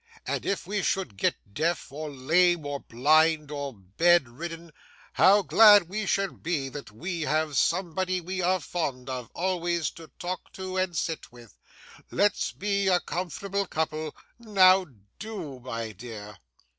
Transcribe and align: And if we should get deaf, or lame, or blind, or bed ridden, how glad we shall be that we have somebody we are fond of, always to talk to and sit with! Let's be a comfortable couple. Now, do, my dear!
And 0.25 0.47
if 0.47 0.65
we 0.65 0.81
should 0.81 1.15
get 1.15 1.35
deaf, 1.53 1.91
or 1.91 2.09
lame, 2.09 2.65
or 2.65 2.79
blind, 2.79 3.51
or 3.51 3.71
bed 3.71 4.27
ridden, 4.27 4.71
how 5.13 5.43
glad 5.43 5.89
we 5.89 6.07
shall 6.07 6.31
be 6.33 6.69
that 6.69 6.89
we 6.89 7.21
have 7.21 7.55
somebody 7.55 8.19
we 8.19 8.41
are 8.41 8.59
fond 8.59 9.11
of, 9.11 9.29
always 9.35 9.91
to 9.91 10.07
talk 10.17 10.51
to 10.53 10.75
and 10.77 10.97
sit 10.97 11.31
with! 11.31 11.55
Let's 12.09 12.51
be 12.51 12.87
a 12.87 12.99
comfortable 12.99 13.67
couple. 13.67 14.15
Now, 14.39 14.87
do, 15.19 15.59
my 15.59 15.91
dear! 15.91 16.39